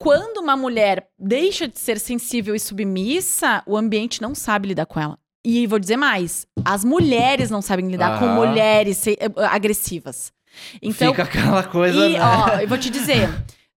quando 0.00 0.38
uma 0.38 0.56
mulher 0.56 1.06
deixa 1.18 1.68
de 1.68 1.78
ser 1.78 1.98
sensível 2.00 2.54
e 2.54 2.58
submissa, 2.60 3.62
o 3.66 3.76
ambiente 3.76 4.20
não 4.22 4.34
sabe 4.34 4.68
lidar 4.68 4.86
com 4.86 4.98
ela. 4.98 5.18
E 5.44 5.66
vou 5.66 5.78
dizer 5.78 5.96
mais: 5.96 6.46
as 6.64 6.84
mulheres 6.84 7.50
não 7.50 7.62
sabem 7.62 7.86
lidar 7.88 8.18
com 8.18 8.26
mulheres 8.28 8.96
se- 8.96 9.18
eh, 9.20 9.30
agressivas. 9.46 10.32
Então, 10.82 11.10
Fica 11.12 11.22
aquela 11.22 11.62
coisa, 11.62 12.06
e, 12.08 12.14
né? 12.14 12.18
ó, 12.20 12.58
eu 12.60 12.68
vou 12.68 12.76
te 12.76 12.90
dizer. 12.90 13.28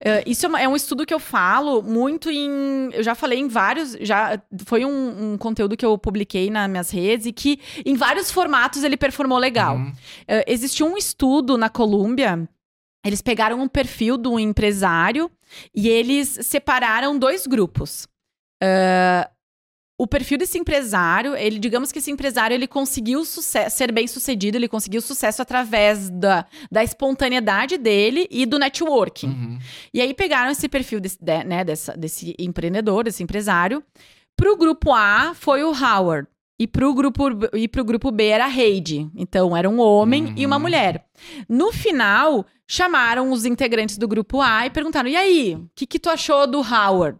eh, 0.04 0.24
isso 0.26 0.46
é, 0.58 0.64
é 0.64 0.68
um 0.68 0.76
estudo 0.76 1.06
que 1.06 1.14
eu 1.14 1.20
falo 1.20 1.82
muito 1.82 2.30
em. 2.32 2.90
Eu 2.94 3.04
já 3.04 3.16
falei 3.16 3.40
em 3.40 3.48
vários. 3.48 3.96
Já 4.02 4.42
foi 4.66 4.84
um, 4.84 5.34
um 5.34 5.38
conteúdo 5.38 5.78
que 5.78 5.86
eu 5.86 5.98
publiquei 5.98 6.50
nas 6.50 6.70
minhas 6.70 6.90
redes 6.90 7.26
e 7.28 7.32
que 7.32 7.60
em 7.86 7.96
vários 7.96 8.30
formatos 8.32 8.84
ele 8.84 8.98
performou 8.98 9.38
legal. 9.38 9.76
Uhum. 9.78 9.94
Eh, 10.28 10.46
existiu 10.52 10.86
um 10.88 10.98
estudo 10.98 11.58
na 11.58 11.70
Colômbia. 11.70 12.48
Eles 13.06 13.22
pegaram 13.22 13.60
um 13.62 13.68
perfil 13.68 14.18
um 14.32 14.40
empresário 14.40 15.30
e 15.76 15.90
eles 15.90 16.40
separaram 16.42 17.18
dois 17.20 17.46
grupos. 17.46 18.08
Eh, 18.62 19.30
o 20.00 20.08
perfil 20.08 20.38
desse 20.38 20.58
empresário, 20.58 21.36
ele, 21.36 21.60
digamos 21.60 21.92
que 21.92 22.00
esse 22.00 22.10
empresário 22.10 22.54
ele 22.56 22.68
conseguiu 22.68 23.24
ser 23.26 23.92
bem 23.92 24.08
sucedido, 24.08 24.58
ele 24.58 24.68
conseguiu 24.68 25.02
sucesso 25.02 25.42
através 25.42 26.10
da, 26.10 26.46
da 26.72 26.84
espontaneidade 26.84 27.78
dele 27.78 28.28
e 28.32 28.46
do 28.46 28.58
networking. 28.58 29.28
Uhum. 29.28 29.60
E 29.94 30.02
aí 30.02 30.14
pegaram 30.14 30.50
esse 30.52 30.68
perfil 30.68 31.00
desse, 31.00 31.18
de- 31.22 31.44
né, 31.44 31.64
dessa- 31.64 31.96
desse 31.96 32.34
empreendedor, 32.40 33.04
desse 33.04 33.22
empresário. 33.22 33.84
Pro 34.36 34.58
grupo 34.58 34.92
A 34.92 35.34
foi 35.36 35.64
o 35.64 35.72
Howard. 35.72 36.28
E 36.60 36.68
pro 36.68 36.94
grupo, 36.94 37.24
e 37.54 37.68
pro 37.68 37.84
grupo 37.84 38.12
B 38.12 38.28
era 38.28 38.46
a 38.46 38.50
Heidi. 38.50 39.10
Então, 39.16 39.58
era 39.58 39.68
um 39.70 39.80
homem 39.80 40.34
e 40.38 40.46
uma 40.46 40.56
Uhum. 40.58 40.62
mulher. 40.62 41.06
No 41.50 41.72
final, 41.72 42.46
chamaram 42.68 43.32
os 43.32 43.44
integrantes 43.46 43.98
do 43.98 44.08
grupo 44.08 44.40
A 44.40 44.66
e 44.66 44.70
perguntaram: 44.70 45.10
e 45.10 45.16
aí, 45.16 45.56
o 45.56 45.70
que, 45.76 45.86
que 45.88 46.00
tu 46.00 46.10
achou 46.10 46.46
do 46.48 46.60
Howard? 46.60 47.20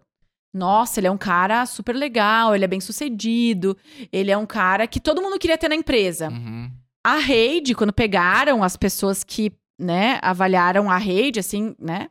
Nossa, 0.52 1.00
ele 1.00 1.08
é 1.08 1.10
um 1.10 1.18
cara 1.18 1.66
super 1.66 1.96
legal, 1.96 2.54
ele 2.54 2.64
é 2.64 2.68
bem 2.68 2.80
sucedido, 2.80 3.76
ele 4.12 4.30
é 4.30 4.36
um 4.38 4.46
cara 4.46 4.86
que 4.86 5.00
todo 5.00 5.20
mundo 5.20 5.36
queria 5.38 5.58
ter 5.58 5.68
na 5.68 5.74
empresa. 5.74 6.28
Uhum. 6.28 6.70
A 7.04 7.18
Heidi, 7.20 7.74
quando 7.74 7.92
pegaram 7.92 8.62
as 8.62 8.76
pessoas 8.76 9.24
que, 9.24 9.52
né, 9.78 10.20
avaliaram 10.22 10.88
a 10.88 10.98
Heidi, 11.04 11.40
assim, 11.40 11.74
né? 11.78 12.08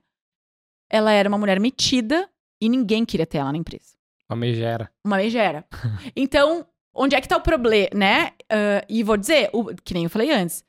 Ela 0.89 1.11
era 1.13 1.29
uma 1.29 1.37
mulher 1.37 1.57
metida 1.59 2.29
e 2.61 2.67
ninguém 2.67 3.05
queria 3.05 3.25
ter 3.25 3.37
ela 3.37 3.51
na 3.53 3.57
empresa. 3.57 3.95
Uma 4.29 4.35
megera. 4.35 4.91
Uma 5.05 5.15
megera. 5.17 5.65
Então, 6.15 6.65
onde 6.93 7.15
é 7.15 7.21
que 7.21 7.27
tá 7.27 7.37
o 7.37 7.41
problema, 7.41 7.89
né? 7.93 8.31
Ah, 8.49 8.83
e 8.89 9.03
vou 9.03 9.17
dizer, 9.17 9.49
o- 9.53 9.73
que 9.83 9.93
nem 9.93 10.03
eu 10.05 10.09
falei 10.09 10.31
antes, 10.31 10.63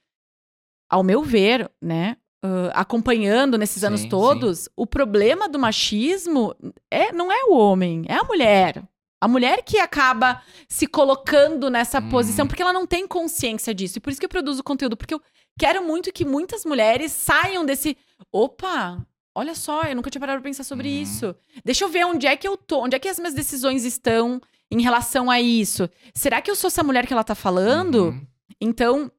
ao 0.91 1.03
meu 1.03 1.23
ver, 1.23 1.71
né? 1.81 2.17
ah, 2.43 2.73
acompanhando 2.81 3.57
nesses 3.57 3.81
Sim, 3.81 3.87
anos 3.87 4.01
sim. 4.03 4.09
todos, 4.09 4.69
o 4.77 4.87
problema 4.87 5.49
do 5.49 5.59
machismo 5.59 6.55
é, 6.91 7.11
não 7.13 7.33
é 7.33 7.45
o 7.45 7.55
homem, 7.57 8.05
é 8.07 8.15
a 8.17 8.25
mulher. 8.25 8.83
A 9.21 9.27
mulher 9.27 9.63
que 9.63 9.79
acaba 9.79 10.43
se 10.69 10.87
colocando 10.87 11.71
nessa 11.71 11.99
Hum. 12.01 12.09
posição, 12.11 12.47
porque 12.47 12.61
ela 12.61 12.75
não 12.75 12.87
tem 12.87 13.07
consciência 13.09 13.75
disso. 13.75 13.97
E 13.97 14.01
por 14.01 14.11
isso 14.11 14.21
que 14.21 14.27
eu 14.27 14.31
produzo 14.31 14.63
conteúdo, 14.63 14.95
porque 14.99 15.15
eu 15.15 15.23
quero 15.59 15.83
muito 15.83 16.13
que 16.13 16.27
muitas 16.27 16.67
mulheres 16.67 17.11
saiam 17.13 17.65
desse. 17.65 17.97
Opa, 18.31 19.03
olha 19.35 19.55
só, 19.55 19.85
eu 19.85 19.97
nunca 19.97 20.11
tinha 20.11 20.21
parado 20.21 20.43
pra 20.43 20.51
pensar 20.51 20.65
sobre 20.65 20.89
Uhum. 20.89 21.03
isso. 21.03 21.35
Deixa 21.65 21.85
eu 21.85 21.89
ver 21.89 22.05
onde 22.05 22.27
é 22.27 22.37
que 22.37 22.47
eu 22.47 22.59
tô, 22.59 22.83
onde 22.85 22.95
é 22.95 22.99
que 22.99 23.09
as 23.09 23.19
minhas 23.19 23.33
decisões 23.33 23.87
estão 23.87 24.39
em 24.71 24.83
relação 24.83 25.31
a 25.31 25.41
isso. 25.41 25.89
Será 26.15 26.41
que 26.41 26.51
eu 26.51 26.57
sou 26.57 26.69
essa 26.69 26.83
mulher 26.83 27.07
que 27.07 27.13
ela 27.13 27.25
tá 27.25 27.35
falando? 27.35 28.07
Uhum. 28.07 28.27
Então, 28.61 29.11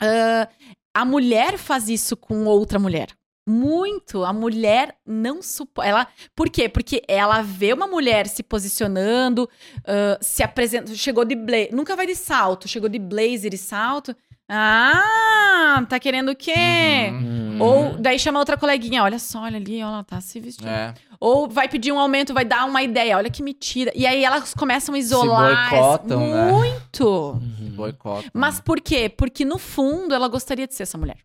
ah, 0.00 0.48
a 0.94 1.04
mulher 1.04 1.58
faz 1.58 1.88
isso 1.88 2.16
com 2.16 2.44
outra 2.44 2.78
mulher. 2.78 3.08
Muito. 3.48 4.24
A 4.24 4.32
mulher 4.32 4.96
não 5.04 5.42
suporta. 5.42 5.90
Ela, 5.90 6.06
por 6.34 6.48
quê? 6.48 6.68
Porque 6.68 7.02
ela 7.08 7.42
vê 7.42 7.72
uma 7.72 7.88
mulher 7.88 8.28
se 8.28 8.42
posicionando, 8.42 9.48
ah, 9.84 10.18
se 10.20 10.42
apresenta. 10.42 10.94
Chegou 10.94 11.24
de 11.24 11.34
blazer. 11.34 11.74
Nunca 11.74 11.96
vai 11.96 12.06
de 12.06 12.14
salto. 12.14 12.68
Chegou 12.68 12.88
de 12.88 12.98
blazer 12.98 13.52
e 13.54 13.58
salto. 13.58 14.14
Ah, 14.48 15.84
tá 15.88 15.98
querendo 15.98 16.30
o 16.30 16.36
quê? 16.36 17.10
Uhum. 17.10 17.56
Ou 17.58 17.96
daí 17.98 18.18
chama 18.18 18.38
outra 18.38 18.56
coleguinha, 18.56 19.02
olha 19.02 19.18
só, 19.18 19.42
olha 19.42 19.56
ali, 19.56 19.78
ela 19.78 20.04
tá 20.04 20.20
se 20.20 20.38
vestindo. 20.40 20.68
É. 20.68 20.92
Ou 21.22 21.48
vai 21.48 21.68
pedir 21.68 21.92
um 21.92 22.00
aumento, 22.00 22.34
vai 22.34 22.44
dar 22.44 22.64
uma 22.64 22.82
ideia, 22.82 23.16
olha 23.16 23.30
que 23.30 23.44
mentira. 23.44 23.92
E 23.94 24.04
aí 24.04 24.24
elas 24.24 24.52
começam 24.52 24.92
a 24.92 24.98
isolar. 24.98 25.70
boicotam, 25.70 26.18
né? 26.18 26.50
muito. 26.50 27.40
Boicote. 27.76 28.28
Mas 28.34 28.60
por 28.60 28.80
quê? 28.80 29.08
Porque 29.08 29.44
no 29.44 29.56
fundo 29.56 30.16
ela 30.16 30.26
gostaria 30.26 30.66
de 30.66 30.74
ser 30.74 30.82
essa 30.82 30.98
mulher. 30.98 31.18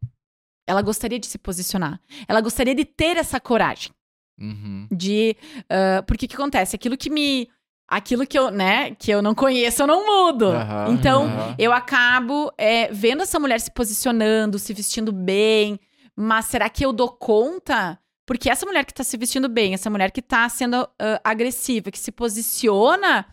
Ela 0.68 0.84
gostaria 0.84 1.18
de 1.18 1.26
se 1.26 1.40
posicionar. 1.40 2.00
Ela 2.28 2.42
gostaria 2.42 2.76
de 2.76 2.86
ter 2.86 3.18
essa 3.18 3.40
coragem. 3.40 3.92
Uhum. 4.40 4.88
De. 4.92 5.36
ah, 5.68 6.04
porque 6.06 6.28
o 6.28 6.30
que 6.30 6.36
acontece? 6.36 6.76
Aquilo 6.76 6.96
que 6.96 7.10
me. 7.10 7.50
Aquilo 7.88 8.28
que 8.28 8.38
eu, 8.38 8.52
né, 8.52 8.94
que 8.94 9.10
eu 9.10 9.24
não 9.24 9.34
conheço, 9.34 9.82
eu 9.82 9.88
não 9.88 10.06
mudo. 10.06 10.50
Aham, 10.50 10.92
então, 10.92 11.24
aham. 11.24 11.56
eu 11.58 11.74
acabo 11.74 12.54
é, 12.56 12.92
vendo 12.92 13.24
essa 13.24 13.40
mulher 13.40 13.60
se 13.60 13.72
posicionando, 13.72 14.60
se 14.60 14.76
vestindo 14.76 15.12
bem. 15.12 15.80
Mas 16.16 16.46
será 16.46 16.70
que 16.70 16.86
eu 16.86 16.94
dou 16.94 17.10
conta? 17.10 17.98
Porque 18.28 18.50
essa 18.50 18.66
mulher 18.66 18.86
que 18.86 18.94
tá 18.94 19.04
se 19.04 19.18
vestindo 19.18 19.50
bem, 19.50 19.74
essa 19.74 19.90
mulher 19.90 20.12
que 20.12 20.22
tá 20.22 20.48
sendo 20.50 20.76
ah, 21.00 21.22
agressiva, 21.24 21.90
que 21.90 21.98
se 21.98 22.12
posiciona, 22.12 23.26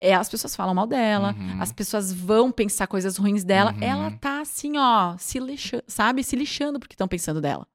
é, 0.00 0.14
as 0.14 0.28
pessoas 0.28 0.54
falam 0.54 0.74
mal 0.74 0.86
dela, 0.86 1.34
Uhum. 1.36 1.60
as 1.62 1.72
pessoas 1.72 2.12
vão 2.12 2.52
pensar 2.52 2.86
coisas 2.86 3.16
ruins 3.16 3.44
dela. 3.44 3.72
Uhum. 3.72 3.82
Ela 3.82 4.10
tá 4.12 4.40
assim, 4.42 4.76
ó, 4.76 5.16
se 5.18 5.38
lixando, 5.40 5.84
sabe? 5.86 6.22
Se 6.22 6.36
lixando 6.36 6.78
porque 6.78 6.94
estão 6.94 7.08
pensando 7.08 7.40
dela. 7.40 7.66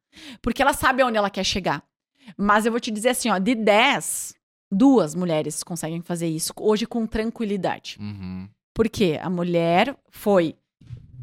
Porque 0.41 0.61
ela 0.61 0.73
sabe 0.73 1.01
aonde 1.01 1.17
ela 1.17 1.29
quer 1.29 1.43
chegar. 1.43 1.83
Mas 2.37 2.65
eu 2.65 2.71
vou 2.71 2.79
te 2.79 2.91
dizer 2.91 3.09
assim, 3.09 3.29
ó, 3.29 3.37
de 3.37 3.55
10, 3.55 4.35
duas 4.71 5.15
mulheres 5.15 5.63
conseguem 5.63 6.01
fazer 6.01 6.27
isso 6.27 6.53
hoje 6.59 6.85
com 6.85 7.07
tranquilidade. 7.07 7.97
Uhum. 7.99 8.47
Porque 8.73 9.17
a 9.21 9.29
mulher 9.29 9.97
foi 10.11 10.55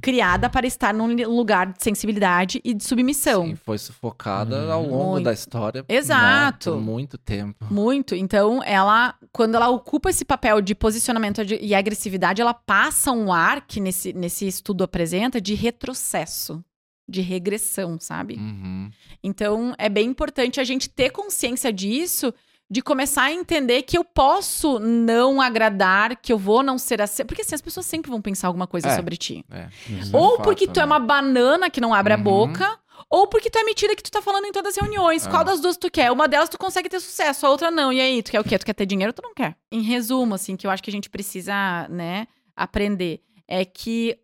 criada 0.04 0.50
para 0.50 0.66
estar 0.66 0.92
num 0.92 1.06
lugar 1.26 1.72
de 1.72 1.82
sensibilidade 1.82 2.60
e 2.62 2.75
de 2.75 2.84
submissão. 2.84 3.47
Sim, 3.47 3.54
foi 3.56 3.78
sufocada 3.78 4.65
Uhum. 4.66 4.72
ao 4.72 4.82
longo 4.87 5.10
Muito. 5.12 5.25
da 5.25 5.32
história. 5.32 5.81
né, 5.88 5.97
Exato. 5.97 6.72
por 6.72 6.81
muito 6.82 7.16
tempo. 7.16 7.65
Muito. 7.70 8.14
Então, 8.14 8.62
ela, 8.62 9.14
quando 9.32 9.54
ela 9.54 9.70
ocupa 9.70 10.10
esse 10.10 10.22
papel 10.25 10.60
de 10.60 10.75
posicionamento 10.75 11.43
de- 11.43 11.56
e 11.59 11.75
agressividade, 11.75 12.43
ela 12.43 12.53
passa 12.53 13.12
um 13.12 13.32
ar 13.32 13.66
que 13.66 13.81
nesse, 13.81 14.12
nesse 14.12 14.47
estudo 14.47 14.84
apresenta 14.84 15.41
de 15.41 15.54
retrocesso, 15.54 16.62
de 17.09 17.22
regressão, 17.22 17.98
sabe? 17.98 18.34
Uhum. 18.34 18.91
Então, 19.22 19.75
é 19.78 19.88
bem 19.88 20.09
importante 20.09 20.60
a 20.60 20.64
gente 20.64 20.88
ter 20.91 21.10
consciência 21.10 21.72
disso, 21.72 22.32
de 22.70 22.80
começar 22.82 23.25
a 23.25 23.32
entender 23.32 23.82
que 23.82 23.97
eu 23.97 24.04
posso 24.04 24.78
não 24.78 25.41
agradar, 25.41 26.16
que 26.16 26.32
eu 26.32 26.38
vou 26.38 26.62
não 26.62 26.78
ser 26.78 27.00
assim. 27.02 27.25
Porque 27.25 27.42
assim, 27.42 27.54
as 27.54 27.60
pessoas 27.62 27.86
sempre 27.86 28.10
vão 28.10 28.20
pensar 28.22 28.48
alguma 28.48 28.66
coisa 28.66 28.88
É. 28.88 28.97
sobre 28.97 29.16
ti. 29.16 29.44
É. 29.50 29.69
Isso 29.88 30.16
Ou 30.16 30.36
fato, 30.36 30.42
porque 30.44 30.66
tu 30.66 30.78
é 30.78 30.82
né? 30.82 30.86
uma 30.86 30.98
banana 30.98 31.69
que 31.70 31.80
não 31.80 31.92
abre 31.94 32.14
a 32.14 32.16
Uhum. 32.16 32.22
boca, 32.22 32.78
ou 33.10 33.26
porque 33.28 33.50
tu 33.50 33.58
é 33.58 33.64
mentira 33.64 33.94
que 33.94 34.02
tu 34.02 34.10
tá 34.10 34.22
falando 34.22 34.47
em 34.47 34.52
todas 34.52 34.76
as 34.76 34.80
reuniões. 34.82 35.26
É. 35.26 35.30
Qual 35.30 35.44
das 35.44 35.60
duas 35.60 35.76
tu 35.76 35.91
quer? 35.91 36.10
Uma 36.10 36.26
delas 36.26 36.48
tu 36.48 36.58
consegue 36.58 36.88
ter 36.88 37.00
sucesso, 37.00 37.47
a 37.47 37.50
outra 37.50 37.70
não. 37.70 37.92
E 37.92 38.00
aí, 38.00 38.22
tu 38.22 38.30
quer 38.30 38.41
o 38.41 38.44
quê? 38.44 38.58
Tu 38.58 38.64
quer 38.66 38.72
ter 38.75 38.86
dinheiro 38.86 39.10
ou 39.10 39.12
tu 39.14 39.22
não 39.22 39.34
quer? 39.34 39.56
Em 39.70 39.82
resumo, 39.82 40.34
assim, 40.34 40.56
que 40.56 40.66
eu 40.66 40.70
acho 40.70 40.82
que 40.82 40.91
a 40.91 40.92
gente 40.92 41.10
precisa, 41.10 41.86
né, 41.91 42.26
aprender, 42.56 43.20
é 43.46 43.64
que 43.64 44.19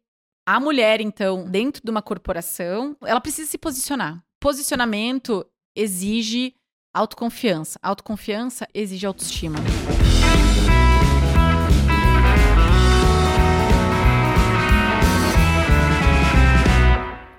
a 0.46 0.58
mulher, 0.58 1.00
então, 1.00 1.44
dentro 1.48 1.82
de 1.84 1.90
uma 1.90 2.00
corporação, 2.02 2.96
ela 3.02 3.20
precisa 3.20 3.48
se 3.50 3.58
posicionar. 3.58 4.24
Posicionamento 4.40 5.44
exige 5.76 6.54
autoconfiança. 6.92 7.78
Autoconfiança 7.82 8.66
exige 8.74 9.06
autoestima. 9.06 9.58